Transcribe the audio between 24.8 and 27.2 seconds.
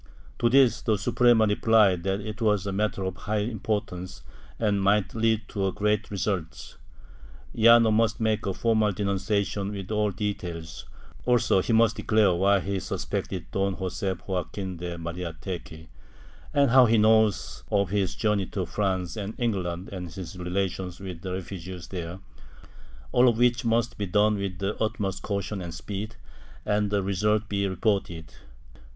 utmost caution and speed and the